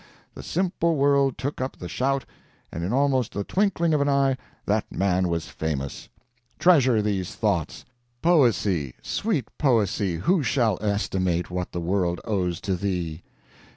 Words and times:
the 0.33 0.41
simple 0.41 0.95
world 0.95 1.37
took 1.37 1.61
up 1.61 1.77
the 1.77 1.87
shout 1.87 2.25
and, 2.71 2.83
in 2.83 2.91
almost 2.91 3.33
the 3.33 3.43
twinkling 3.43 3.93
of 3.93 4.01
an 4.01 4.09
eye, 4.09 4.35
that 4.65 4.91
man 4.91 5.27
was 5.27 5.47
famous. 5.47 6.09
Treasure 6.57 7.03
these 7.03 7.35
thoughts. 7.35 7.85
'Poesy, 8.23 8.95
sweet 9.03 9.55
poesy, 9.59 10.15
who 10.15 10.41
shall 10.41 10.79
estimate 10.81 11.51
what 11.51 11.71
the 11.71 11.79
world 11.79 12.19
owes 12.25 12.59
to 12.61 12.75
thee! 12.75 13.21